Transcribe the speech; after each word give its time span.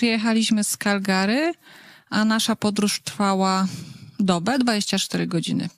Przyjechaliśmy 0.00 0.64
z 0.64 0.76
Calgary, 0.76 1.52
a 2.10 2.24
nasza 2.24 2.56
podróż 2.56 3.00
trwała 3.00 3.66
dobę, 4.18 4.58
24 4.58 5.26
godziny. 5.26 5.68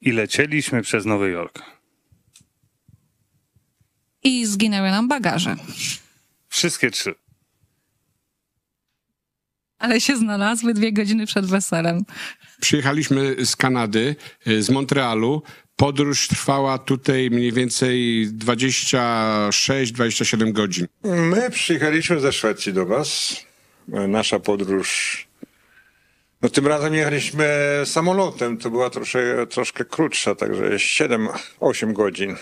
I 0.00 0.12
lecieliśmy 0.12 0.82
przez 0.82 1.06
Nowy 1.06 1.30
Jork. 1.30 1.62
I 4.22 4.46
zginęły 4.46 4.90
nam 4.90 5.08
bagaże. 5.08 5.56
Wszystkie 6.48 6.90
trzy. 6.90 7.14
Ale 9.78 10.00
się 10.00 10.16
znalazły 10.16 10.74
dwie 10.74 10.92
godziny 10.92 11.26
przed 11.26 11.46
weselem. 11.46 12.04
Przyjechaliśmy 12.60 13.36
z 13.46 13.56
Kanady, 13.56 14.16
y, 14.46 14.62
z 14.62 14.70
Montrealu. 14.70 15.42
Podróż 15.76 16.28
trwała 16.28 16.78
tutaj 16.78 17.30
mniej 17.30 17.52
więcej 17.52 18.26
26-27 18.32 20.52
godzin. 20.52 20.86
My 21.04 21.50
przyjechaliśmy 21.50 22.20
ze 22.20 22.32
Szwecji 22.32 22.72
do 22.72 22.86
Was. 22.86 23.36
Nasza 23.88 24.38
podróż. 24.38 25.28
No 26.42 26.48
tym 26.48 26.66
razem 26.66 26.94
jechaliśmy 26.94 27.48
samolotem. 27.84 28.58
To 28.58 28.70
była 28.70 28.90
trosze, 28.90 29.46
troszkę 29.46 29.84
krótsza, 29.84 30.34
także 30.34 30.64
7-8 30.64 31.92
godzin. 31.92 32.36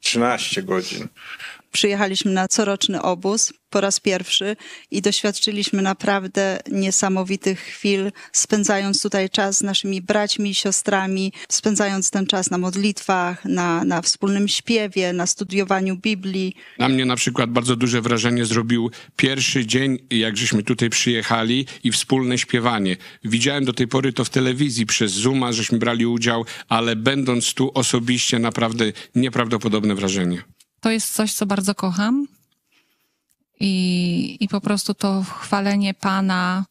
13 0.00 0.62
godzin. 0.62 1.08
Przyjechaliśmy 1.74 2.30
na 2.30 2.48
coroczny 2.48 3.02
obóz 3.02 3.52
po 3.70 3.80
raz 3.80 4.00
pierwszy 4.00 4.56
i 4.90 5.02
doświadczyliśmy 5.02 5.82
naprawdę 5.82 6.60
niesamowitych 6.70 7.60
chwil, 7.60 8.12
spędzając 8.32 9.02
tutaj 9.02 9.30
czas 9.30 9.58
z 9.58 9.62
naszymi 9.62 10.02
braćmi 10.02 10.50
i 10.50 10.54
siostrami, 10.54 11.32
spędzając 11.48 12.10
ten 12.10 12.26
czas 12.26 12.50
na 12.50 12.58
modlitwach, 12.58 13.44
na, 13.44 13.84
na 13.84 14.02
wspólnym 14.02 14.48
śpiewie, 14.48 15.12
na 15.12 15.26
studiowaniu 15.26 15.96
Biblii. 15.96 16.54
Na 16.78 16.88
mnie 16.88 17.04
na 17.04 17.16
przykład 17.16 17.50
bardzo 17.50 17.76
duże 17.76 18.00
wrażenie 18.00 18.44
zrobił 18.44 18.90
pierwszy 19.16 19.66
dzień, 19.66 19.98
jak 20.10 20.36
żeśmy 20.36 20.62
tutaj 20.62 20.90
przyjechali 20.90 21.66
i 21.84 21.92
wspólne 21.92 22.38
śpiewanie. 22.38 22.96
Widziałem 23.24 23.64
do 23.64 23.72
tej 23.72 23.88
pory 23.88 24.12
to 24.12 24.24
w 24.24 24.30
telewizji 24.30 24.86
przez 24.86 25.12
Zooma, 25.12 25.52
żeśmy 25.52 25.78
brali 25.78 26.06
udział, 26.06 26.44
ale 26.68 26.96
będąc 26.96 27.54
tu 27.54 27.70
osobiście 27.74 28.38
naprawdę 28.38 28.84
nieprawdopodobne 29.14 29.94
wrażenie. 29.94 30.53
To 30.84 30.90
jest 30.90 31.14
coś, 31.14 31.32
co 31.32 31.46
bardzo 31.46 31.74
kocham. 31.74 32.26
I, 33.60 34.36
I 34.40 34.48
po 34.48 34.60
prostu 34.60 34.94
to 34.94 35.24
chwalenie 35.40 35.94
Pana 35.94 36.64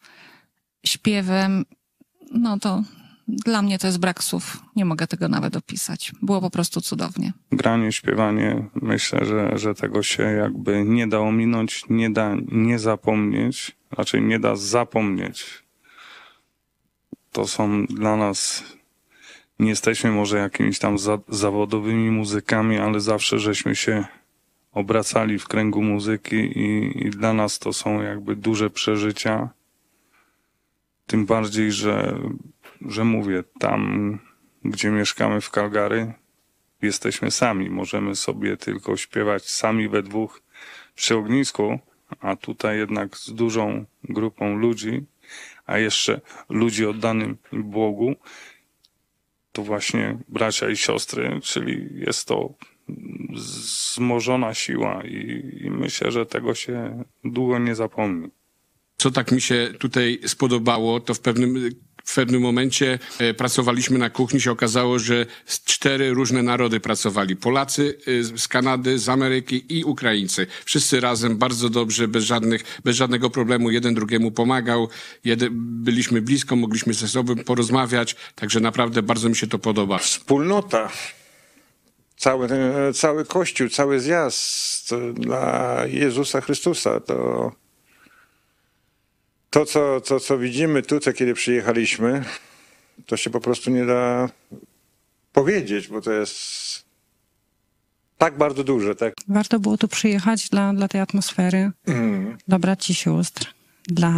śpiewem, 0.85 1.65
no 2.31 2.59
to 2.59 2.83
dla 3.27 3.61
mnie 3.61 3.79
to 3.79 3.87
jest 3.87 3.99
brak 3.99 4.23
słów. 4.23 4.63
Nie 4.75 4.85
mogę 4.85 5.07
tego 5.07 5.27
nawet 5.27 5.55
opisać. 5.55 6.11
Było 6.21 6.41
po 6.41 6.49
prostu 6.49 6.81
cudownie. 6.81 7.33
Granie, 7.51 7.91
śpiewanie, 7.91 8.69
myślę, 8.75 9.25
że, 9.25 9.57
że 9.57 9.75
tego 9.75 10.03
się 10.03 10.23
jakby 10.23 10.83
nie 10.83 11.07
da 11.07 11.19
ominąć, 11.19 11.83
nie 11.89 12.09
da 12.09 12.35
nie 12.51 12.79
zapomnieć, 12.79 13.75
raczej 13.91 14.21
nie 14.21 14.39
da 14.39 14.55
zapomnieć. 14.55 15.63
To 17.31 17.47
są 17.47 17.85
dla 17.85 18.15
nas, 18.15 18.63
nie 19.59 19.69
jesteśmy 19.69 20.11
może 20.11 20.37
jakimiś 20.37 20.79
tam 20.79 20.97
za, 20.97 21.19
zawodowymi 21.27 22.11
muzykami, 22.11 22.77
ale 22.77 22.99
zawsze 22.99 23.39
żeśmy 23.39 23.75
się 23.75 24.05
obracali 24.71 25.39
w 25.39 25.47
kręgu 25.47 25.81
muzyki 25.81 26.35
i, 26.35 26.97
i 27.07 27.09
dla 27.09 27.33
nas 27.33 27.59
to 27.59 27.73
są 27.73 28.01
jakby 28.01 28.35
duże 28.35 28.69
przeżycia. 28.69 29.49
Tym 31.05 31.25
bardziej, 31.25 31.71
że, 31.71 32.19
że 32.81 33.03
mówię, 33.03 33.43
tam 33.59 34.19
gdzie 34.65 34.91
mieszkamy 34.91 35.41
w 35.41 35.49
Calgary, 35.49 36.13
jesteśmy 36.81 37.31
sami. 37.31 37.69
Możemy 37.69 38.15
sobie 38.15 38.57
tylko 38.57 38.97
śpiewać 38.97 39.49
sami 39.49 39.89
we 39.89 40.03
dwóch 40.03 40.41
przy 40.95 41.15
ognisku, 41.15 41.79
a 42.19 42.35
tutaj 42.35 42.77
jednak 42.77 43.17
z 43.17 43.33
dużą 43.33 43.85
grupą 44.03 44.55
ludzi, 44.55 45.05
a 45.65 45.77
jeszcze 45.77 46.21
ludzi 46.49 46.85
oddanym 46.85 47.37
Bogu, 47.51 48.15
to 49.53 49.63
właśnie 49.63 50.17
bracia 50.29 50.69
i 50.69 50.77
siostry, 50.77 51.39
czyli 51.43 51.89
jest 51.93 52.27
to 52.27 52.53
wzmożona 53.33 54.53
siła 54.53 55.03
i, 55.03 55.41
i 55.63 55.69
myślę, 55.69 56.11
że 56.11 56.25
tego 56.25 56.55
się 56.55 57.03
długo 57.23 57.59
nie 57.59 57.75
zapomni. 57.75 58.27
Co 58.97 59.11
tak 59.11 59.31
mi 59.31 59.41
się 59.41 59.73
tutaj 59.79 60.19
spodobało, 60.25 60.99
to 60.99 61.13
w 61.13 61.19
pewnym, 61.19 61.69
w 62.03 62.15
pewnym 62.15 62.41
momencie 62.41 62.99
e, 63.19 63.33
pracowaliśmy 63.33 63.97
na 63.97 64.09
kuchni, 64.09 64.41
się 64.41 64.51
okazało, 64.51 64.99
że 64.99 65.25
cztery 65.65 66.13
różne 66.13 66.43
narody 66.43 66.79
pracowali. 66.79 67.35
Polacy 67.35 67.97
e, 68.07 68.23
z 68.37 68.47
Kanady, 68.47 68.99
z 68.99 69.09
Ameryki 69.09 69.65
i 69.79 69.83
Ukraińcy. 69.83 70.47
Wszyscy 70.65 70.99
razem, 70.99 71.37
bardzo 71.37 71.69
dobrze, 71.69 72.07
bez, 72.07 72.23
żadnych, 72.23 72.63
bez 72.83 72.95
żadnego 72.95 73.29
problemu. 73.29 73.71
Jeden 73.71 73.93
drugiemu 73.93 74.31
pomagał, 74.31 74.89
jeden, 75.25 75.49
byliśmy 75.83 76.21
blisko, 76.21 76.55
mogliśmy 76.55 76.93
ze 76.93 77.07
sobą 77.07 77.35
porozmawiać, 77.35 78.15
także 78.35 78.59
naprawdę 78.59 79.01
bardzo 79.01 79.29
mi 79.29 79.35
się 79.35 79.47
to 79.47 79.59
podoba. 79.59 79.97
Wspólnota. 79.97 80.89
Cały, 82.17 82.47
ten- 82.47 82.93
cały 82.93 83.25
Kościół, 83.25 83.69
cały 83.69 83.99
zjazd 83.99 84.95
dla 85.13 85.77
Jezusa 85.87 86.41
Chrystusa. 86.41 86.99
To, 86.99 87.51
to 89.53 89.65
co, 89.65 90.01
co, 90.01 90.19
co 90.19 90.37
widzimy 90.37 90.81
tutaj, 90.81 91.13
kiedy 91.13 91.33
przyjechaliśmy, 91.33 92.23
to 93.05 93.17
się 93.17 93.29
po 93.29 93.39
prostu 93.39 93.71
nie 93.71 93.85
da 93.85 94.29
powiedzieć, 95.33 95.87
bo 95.87 96.01
to 96.01 96.11
jest 96.11 96.35
tak 98.17 98.37
bardzo 98.37 98.63
duże, 98.63 98.95
tak? 98.95 99.13
Warto 99.27 99.59
było 99.59 99.77
tu 99.77 99.87
przyjechać 99.87 100.49
dla, 100.49 100.73
dla 100.73 100.87
tej 100.87 101.01
atmosfery, 101.01 101.71
dla 102.47 102.59
braci 102.59 102.91
i 102.91 102.95
sióstr, 102.95 103.53
dla, 103.87 104.11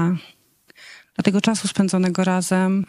dla 1.15 1.23
tego 1.23 1.41
czasu 1.41 1.67
spędzonego 1.67 2.23
razem, 2.23 2.85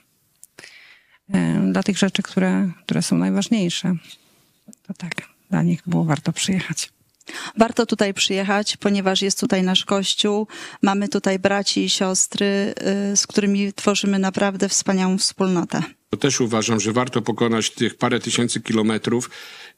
e, 1.35 1.71
dla 1.73 1.83
tych 1.83 1.99
rzeczy, 1.99 2.23
które, 2.23 2.71
które 2.85 3.03
są 3.03 3.19
najważniejsze. 3.19 3.97
To 4.87 4.95
tak, 4.95 5.13
dla 5.51 5.63
nich 5.63 5.83
było 5.87 6.05
warto 6.05 6.33
przyjechać. 6.33 6.96
Warto 7.57 7.87
tutaj 7.87 8.15
przyjechać, 8.15 8.77
ponieważ 8.77 9.23
jest 9.23 9.41
tutaj 9.41 9.63
nasz 9.63 9.85
kościół. 9.85 10.47
Mamy 10.83 11.09
tutaj 11.09 11.39
braci 11.39 11.85
i 11.85 11.91
siostry, 11.91 12.75
y, 13.13 13.17
z 13.17 13.27
którymi 13.27 13.73
tworzymy 13.73 14.19
naprawdę 14.19 14.69
wspaniałą 14.69 15.19
wspólnotę. 15.19 15.83
To 16.17 16.21
też 16.21 16.41
uważam, 16.41 16.81
że 16.81 16.93
warto 16.93 17.23
pokonać 17.23 17.71
tych 17.71 17.95
parę 17.95 18.21
tysięcy 18.21 18.61
kilometrów 18.61 19.31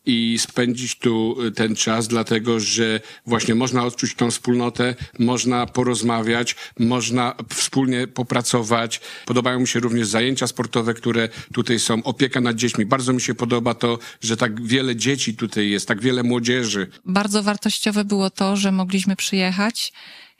i 0.06 0.38
spędzić 0.38 0.98
tu 0.98 1.42
y, 1.42 1.52
ten 1.52 1.76
czas, 1.76 2.08
dlatego 2.08 2.60
że 2.60 3.00
właśnie 3.26 3.54
można 3.54 3.84
odczuć 3.84 4.14
tą 4.14 4.30
wspólnotę, 4.30 4.94
można 5.18 5.66
porozmawiać, 5.66 6.56
można 6.78 7.34
wspólnie 7.54 8.06
popracować. 8.06 9.00
Podobają 9.26 9.60
mi 9.60 9.68
się 9.68 9.80
również 9.80 10.08
zajęcia 10.08 10.46
sportowe, 10.46 10.94
które 10.94 11.28
tutaj 11.52 11.78
są, 11.78 12.02
opieka 12.02 12.40
nad 12.40 12.56
dziećmi. 12.56 12.86
Bardzo 12.86 13.12
mi 13.12 13.20
się 13.20 13.34
podoba 13.34 13.74
to, 13.74 13.98
że 14.20 14.36
tak 14.36 14.66
wiele 14.66 14.96
dzieci 14.96 15.36
tutaj 15.36 15.70
jest, 15.70 15.88
tak 15.88 16.00
wiele 16.00 16.22
młodzieży. 16.22 16.90
Bardzo 17.04 17.42
wartościowe 17.42 18.04
było 18.04 18.30
to, 18.30 18.56
że 18.56 18.72
mogliśmy 18.72 19.16
przyjechać 19.16 19.92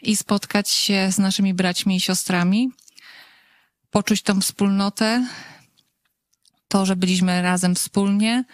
i 0.02 0.16
spotkać 0.16 0.70
się 0.70 1.08
z 1.12 1.18
naszymi 1.18 1.54
braćmi 1.54 1.96
i 1.96 2.00
siostrami, 2.00 2.70
poczuć 3.90 4.22
tą 4.22 4.40
wspólnotę, 4.40 5.26
to, 6.68 6.86
że 6.86 6.96
byliśmy 6.96 7.42
razem 7.42 7.74
wspólnie, 7.74 8.44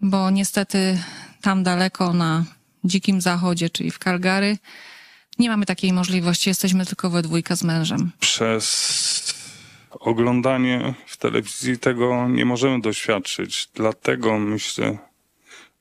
bo 0.00 0.30
niestety 0.30 0.98
tam 1.42 1.62
daleko 1.62 2.12
na 2.12 2.44
dzikim 2.84 3.20
zachodzie, 3.20 3.70
czyli 3.70 3.90
w 3.90 3.98
Calgary, 3.98 4.58
nie 5.38 5.48
mamy 5.48 5.66
takiej 5.66 5.92
możliwości. 5.92 6.50
Jesteśmy 6.50 6.86
tylko 6.86 7.10
we 7.10 7.22
dwójkę 7.22 7.56
z 7.56 7.64
mężem. 7.64 8.10
Przez 8.20 9.34
oglądanie 9.90 10.94
w 11.06 11.16
telewizji 11.16 11.78
tego 11.78 12.28
nie 12.28 12.44
możemy 12.44 12.80
doświadczyć. 12.80 13.68
Dlatego 13.74 14.38
myślę, 14.38 14.98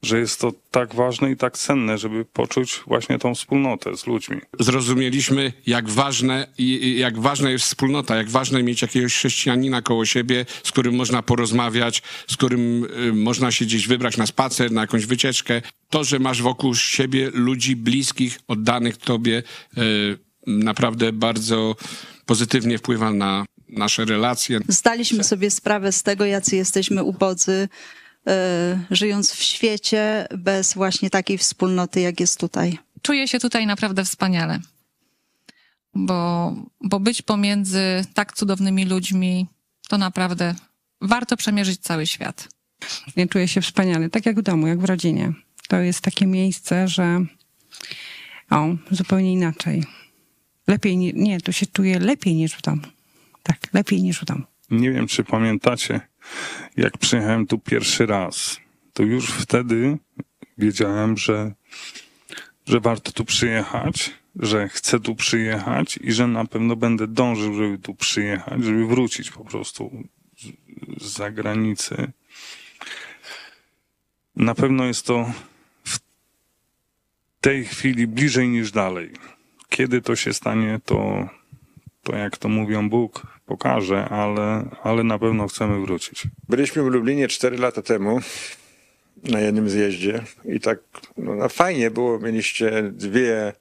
że 0.01 0.19
jest 0.19 0.39
to 0.39 0.53
tak 0.71 0.95
ważne 0.95 1.31
i 1.31 1.37
tak 1.37 1.57
cenne, 1.57 1.97
żeby 1.97 2.25
poczuć 2.25 2.81
właśnie 2.87 3.19
tą 3.19 3.35
wspólnotę 3.35 3.97
z 3.97 4.07
ludźmi. 4.07 4.37
Zrozumieliśmy, 4.59 5.53
jak 5.65 5.89
ważne, 5.89 6.47
jak 6.95 7.19
ważna 7.19 7.49
jest 7.49 7.65
wspólnota, 7.65 8.15
jak 8.15 8.29
ważne 8.29 8.63
mieć 8.63 8.81
jakiegoś 8.81 9.13
chrześcijanina 9.13 9.81
koło 9.81 10.05
siebie, 10.05 10.45
z 10.63 10.71
którym 10.71 10.95
można 10.95 11.23
porozmawiać, 11.23 12.01
z 12.27 12.37
którym 12.37 12.83
y, 12.83 13.13
można 13.13 13.51
się 13.51 13.65
gdzieś 13.65 13.87
wybrać 13.87 14.17
na 14.17 14.25
spacer, 14.25 14.71
na 14.71 14.81
jakąś 14.81 15.05
wycieczkę. 15.05 15.61
To, 15.89 16.03
że 16.03 16.19
masz 16.19 16.41
wokół 16.41 16.75
siebie 16.75 17.31
ludzi 17.33 17.75
bliskich, 17.75 18.39
oddanych 18.47 18.97
tobie, 18.97 19.43
y, 19.77 20.17
naprawdę 20.47 21.13
bardzo 21.13 21.75
pozytywnie 22.25 22.77
wpływa 22.77 23.11
na 23.11 23.45
nasze 23.69 24.05
relacje. 24.05 24.59
Zdaliśmy 24.67 25.23
sobie 25.23 25.51
sprawę 25.51 25.91
z 25.91 26.03
tego, 26.03 26.25
jacy 26.25 26.55
jesteśmy 26.55 27.03
ubodzy, 27.03 27.69
żyjąc 28.91 29.31
w 29.31 29.43
świecie 29.43 30.27
bez 30.37 30.73
właśnie 30.73 31.09
takiej 31.09 31.37
wspólnoty, 31.37 32.01
jak 32.01 32.19
jest 32.19 32.39
tutaj. 32.39 32.77
Czuję 33.01 33.27
się 33.27 33.39
tutaj 33.39 33.65
naprawdę 33.67 34.05
wspaniale, 34.05 34.59
bo, 35.95 36.53
bo 36.81 36.99
być 36.99 37.21
pomiędzy 37.21 38.05
tak 38.13 38.33
cudownymi 38.33 38.85
ludźmi 38.85 39.47
to 39.89 39.97
naprawdę 39.97 40.55
warto 41.01 41.37
przemierzyć 41.37 41.79
cały 41.81 42.07
świat. 42.07 42.47
Ja 43.15 43.27
czuję 43.27 43.47
się 43.47 43.61
wspaniale, 43.61 44.09
tak 44.09 44.25
jak 44.25 44.39
w 44.39 44.41
domu, 44.41 44.67
jak 44.67 44.79
w 44.79 44.85
rodzinie. 44.85 45.33
To 45.67 45.77
jest 45.77 46.01
takie 46.01 46.25
miejsce, 46.27 46.87
że 46.87 47.25
o, 48.49 48.67
zupełnie 48.91 49.33
inaczej. 49.33 49.83
lepiej, 50.67 50.97
ni- 50.97 51.13
nie, 51.15 51.41
tu 51.41 51.53
się 51.53 51.65
czuję 51.65 51.99
lepiej 51.99 52.35
niż 52.35 52.53
w 52.53 52.61
domu. 52.61 52.81
Tak, 53.43 53.57
lepiej 53.73 54.01
niż 54.01 54.19
w 54.19 54.25
domu. 54.25 54.43
Nie 54.71 54.91
wiem, 54.91 55.07
czy 55.07 55.23
pamiętacie, 55.23 56.01
jak 56.77 56.97
przyjechałem 56.97 57.47
tu 57.47 57.59
pierwszy 57.59 58.05
raz, 58.05 58.59
to 58.93 59.03
już 59.03 59.29
wtedy 59.29 59.97
wiedziałem, 60.57 61.17
że, 61.17 61.51
że 62.67 62.79
warto 62.79 63.11
tu 63.11 63.25
przyjechać, 63.25 64.11
że 64.35 64.69
chcę 64.69 64.99
tu 64.99 65.15
przyjechać 65.15 65.99
i 66.01 66.11
że 66.11 66.27
na 66.27 66.45
pewno 66.45 66.75
będę 66.75 67.07
dążył, 67.07 67.53
żeby 67.53 67.77
tu 67.77 67.95
przyjechać, 67.95 68.63
żeby 68.63 68.87
wrócić 68.87 69.31
po 69.31 69.45
prostu 69.45 70.03
z- 70.97 71.03
zagranicy. 71.13 72.11
Na 74.35 74.55
pewno 74.55 74.85
jest 74.85 75.05
to 75.05 75.31
w 75.83 75.99
tej 77.41 77.65
chwili 77.65 78.07
bliżej 78.07 78.49
niż 78.49 78.71
dalej. 78.71 79.11
Kiedy 79.69 80.01
to 80.01 80.15
się 80.15 80.33
stanie, 80.33 80.79
to, 80.85 81.29
to 82.03 82.15
jak 82.15 82.37
to 82.37 82.49
mówią, 82.49 82.89
Bóg 82.89 83.38
pokaże, 83.49 84.05
ale, 84.05 84.65
ale 84.83 85.03
na 85.03 85.19
pewno 85.19 85.47
chcemy 85.47 85.81
wrócić. 85.85 86.23
Byliśmy 86.49 86.83
w 86.83 86.87
Lublinie 86.87 87.27
4 87.27 87.57
lata 87.57 87.81
temu 87.81 88.19
na 89.23 89.39
jednym 89.39 89.69
zjeździe 89.69 90.23
i 90.45 90.59
tak 90.59 90.79
no, 91.17 91.35
no 91.35 91.49
fajnie 91.49 91.91
było, 91.91 92.19
mieliście 92.19 92.83
dwie 92.91 93.53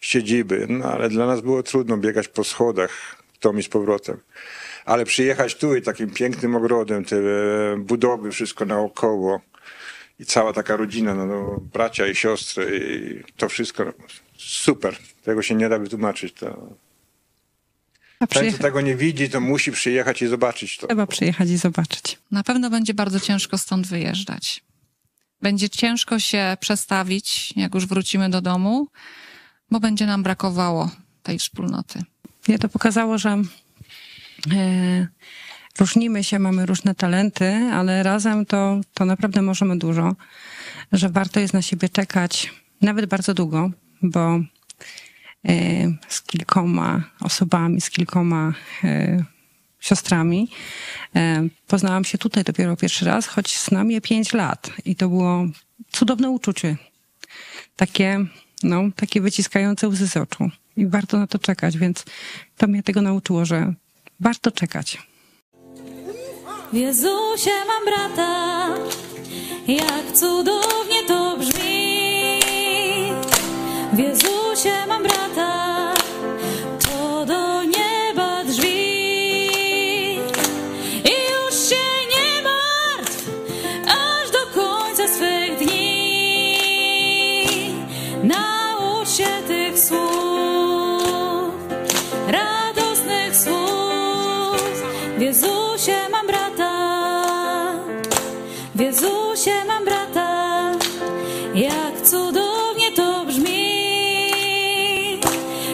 siedziby, 0.00 0.66
no 0.68 0.84
ale 0.84 1.08
dla 1.08 1.26
nas 1.26 1.40
było 1.40 1.62
trudno 1.62 1.96
biegać 1.96 2.28
po 2.28 2.44
schodach 2.44 3.22
tom 3.40 3.58
i 3.58 3.62
z 3.62 3.68
powrotem. 3.68 4.16
Ale 4.84 5.04
przyjechać 5.04 5.54
tu 5.54 5.76
i 5.76 5.82
takim 5.82 6.10
pięknym 6.10 6.56
ogrodem, 6.56 7.04
te 7.04 7.16
e, 7.16 7.76
budowy, 7.76 8.30
wszystko 8.30 8.64
naokoło 8.64 9.40
i 10.18 10.24
cała 10.24 10.52
taka 10.52 10.76
rodzina, 10.76 11.14
no, 11.14 11.26
no 11.26 11.60
bracia 11.72 12.06
i 12.06 12.14
siostry 12.14 12.80
i 12.84 13.32
to 13.36 13.48
wszystko 13.48 13.84
no, 13.84 13.92
super. 14.36 14.96
Tego 15.24 15.42
się 15.42 15.54
nie 15.54 15.68
da 15.68 15.78
wytłumaczyć. 15.78 16.32
To... 16.32 16.68
A 18.22 18.26
Ten, 18.26 18.42
przyjecha- 18.42 18.58
tego 18.62 18.80
nie 18.80 18.96
widzi, 18.96 19.28
to 19.30 19.40
musi 19.40 19.72
przyjechać 19.72 20.22
i 20.22 20.26
zobaczyć 20.26 20.76
to. 20.76 20.86
Trzeba 20.86 21.06
przyjechać 21.06 21.50
i 21.50 21.56
zobaczyć. 21.56 22.18
Na 22.30 22.42
pewno 22.42 22.70
będzie 22.70 22.94
bardzo 22.94 23.20
ciężko 23.20 23.58
stąd 23.58 23.86
wyjeżdżać. 23.86 24.64
Będzie 25.42 25.70
ciężko 25.70 26.18
się 26.18 26.56
przestawić, 26.60 27.52
jak 27.56 27.74
już 27.74 27.86
wrócimy 27.86 28.30
do 28.30 28.40
domu, 28.40 28.88
bo 29.70 29.80
będzie 29.80 30.06
nam 30.06 30.22
brakowało 30.22 30.90
tej 31.22 31.38
wspólnoty. 31.38 32.02
Nie, 32.48 32.58
to 32.58 32.68
pokazało, 32.68 33.18
że 33.18 33.30
e, 34.52 35.06
różnimy 35.78 36.24
się, 36.24 36.38
mamy 36.38 36.66
różne 36.66 36.94
talenty, 36.94 37.52
ale 37.72 38.02
razem 38.02 38.46
to, 38.46 38.80
to 38.94 39.04
naprawdę 39.04 39.42
możemy 39.42 39.78
dużo. 39.78 40.16
Że 40.92 41.08
warto 41.08 41.40
jest 41.40 41.54
na 41.54 41.62
siebie 41.62 41.88
czekać 41.88 42.52
nawet 42.80 43.06
bardzo 43.06 43.34
długo, 43.34 43.70
bo 44.02 44.40
z 46.08 46.22
kilkoma 46.22 47.02
osobami, 47.20 47.80
z 47.80 47.90
kilkoma 47.90 48.52
e, 48.84 49.24
siostrami 49.80 50.48
e, 51.16 51.48
poznałam 51.66 52.04
się 52.04 52.18
tutaj 52.18 52.44
dopiero 52.44 52.76
pierwszy 52.76 53.04
raz, 53.04 53.26
choć 53.26 53.58
znam 53.58 53.90
je 53.90 54.00
pięć 54.00 54.32
lat 54.32 54.70
i 54.84 54.96
to 54.96 55.08
było 55.08 55.46
cudowne 55.92 56.30
uczucie. 56.30 56.76
Takie, 57.76 58.26
no, 58.62 58.82
takie 58.96 59.20
wyciskające 59.20 59.88
łzy 59.88 60.08
z 60.08 60.16
oczu. 60.16 60.50
I 60.76 60.86
warto 60.86 61.18
na 61.18 61.26
to 61.26 61.38
czekać, 61.38 61.78
więc 61.78 62.04
to 62.56 62.66
mnie 62.66 62.82
tego 62.82 63.02
nauczyło, 63.02 63.44
że 63.44 63.74
warto 64.20 64.50
czekać. 64.50 64.98
W 66.72 66.76
Jezusie 66.76 67.50
mam 67.66 67.84
brata, 67.84 68.68
jak 69.68 70.12
cudownie 70.16 71.02
to 71.08 71.36
brzmi. 71.38 72.02
W 73.92 73.98
Jezusie 73.98 74.41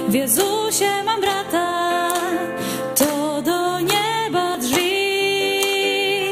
W 0.09 0.15
Jezusie 0.15 1.03
mam 1.05 1.21
brata, 1.21 2.13
to 2.95 3.43
do 3.43 3.81
nieba 3.81 4.59
drzwi. 4.59 6.31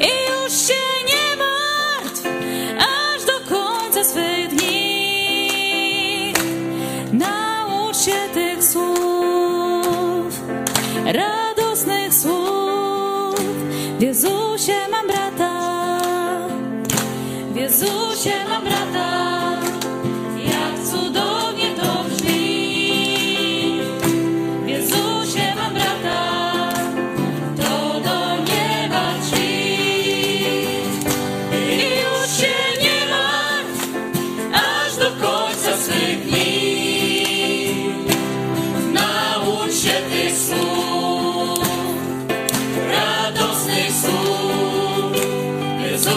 I 0.00 0.10
już 0.28 0.52
się 0.52 0.82
nie 1.06 1.36
martw, 1.36 2.22
aż 2.78 3.24
do 3.24 3.54
końca 3.54 4.04
swych 4.04 4.48
dni. 4.48 6.32
Naucz 7.12 7.96
się 7.96 8.28
tych 8.34 8.64
słów, 8.64 10.40
radosnych 11.04 12.14
słów. 12.14 13.40
W 13.98 14.02
Jezusie 14.02 14.74
mam 14.90 15.06
brata, 15.06 15.52
w 17.52 17.56
Jezusie 17.56 18.32
mam 18.48 18.64
brata. 18.64 19.17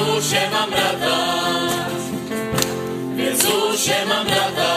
Jezusie 0.01 0.49
mam 0.51 0.69
brata, 0.69 1.17
w 3.15 3.19
Jezusie 3.19 4.05
mam 4.07 4.25
brata, 4.25 4.73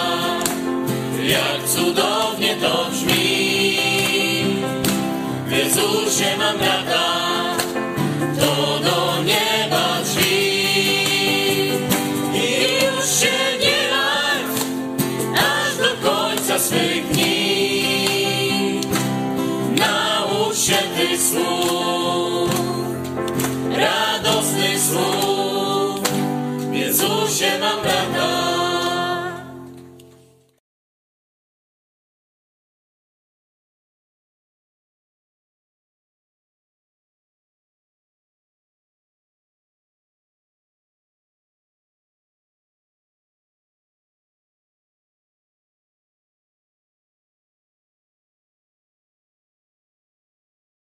jak 1.23 1.69
cudownie 1.69 2.57
to 2.57 2.87
brzmi. 2.90 3.76
W 5.47 5.52
Jezusie 5.52 6.37
mam 6.38 6.59
brata, 6.59 7.07
to 8.40 8.81
do 8.85 9.23
nieba 9.23 10.02
drzwi. 10.04 10.64
I 12.35 12.85
już 12.85 13.07
się 13.21 13.37
nie 13.61 13.81
martw, 13.95 14.66
aż 15.37 15.76
do 15.76 16.11
końca 16.11 16.59
swych 16.59 17.09
dni. 17.09 18.81
Naucz 19.76 20.59
się 20.59 20.78
tych 20.97 21.23
słów, 21.23 22.04
słów. 24.85 26.00
W 26.59 26.75
Jezusie 26.75 27.59
mam 27.61 27.81
brata, 27.83 28.54